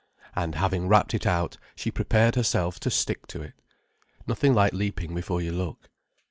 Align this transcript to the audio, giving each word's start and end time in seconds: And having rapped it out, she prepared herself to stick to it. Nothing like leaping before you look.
And 0.35 0.55
having 0.55 0.87
rapped 0.87 1.13
it 1.13 1.27
out, 1.27 1.57
she 1.75 1.91
prepared 1.91 2.33
herself 2.33 2.79
to 2.79 2.89
stick 2.89 3.27
to 3.27 3.43
it. 3.43 3.53
Nothing 4.25 4.55
like 4.55 4.73
leaping 4.73 5.13
before 5.13 5.43
you 5.43 5.51
look. 5.51 5.91